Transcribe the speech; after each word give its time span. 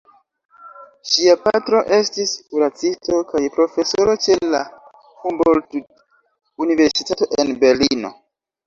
Ŝia 1.09 1.35
patro 1.43 1.81
estis 1.97 2.33
kuracisto 2.55 3.19
kaj 3.33 3.43
profesoro 3.59 4.17
ĉe 4.25 4.39
la 4.57 4.63
Humboldt-Universitato 5.03 7.31
en 7.43 7.55
Berlino. 7.65 8.15